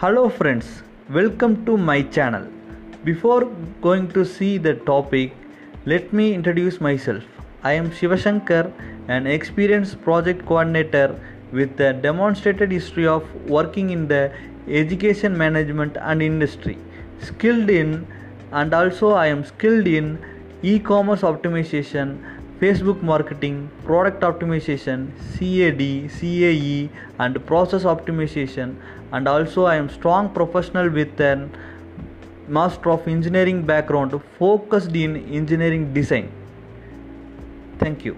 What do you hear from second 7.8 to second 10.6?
Shivashankar, an experienced project